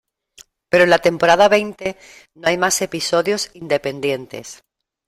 Pero 0.71 0.83
en 0.85 0.89
la 0.89 0.97
temporada 0.97 1.47
veinte, 1.47 1.95
no 2.33 2.47
hay 2.47 2.57
más 2.57 2.81
episodios 2.81 3.51
independientes. 3.53 4.63